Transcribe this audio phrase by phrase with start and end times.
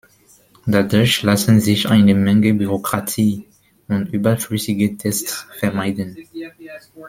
[0.65, 3.45] Dadurch lassen sich eine Menge Bürokratie
[3.87, 6.17] und überflüssige Tests vermeiden.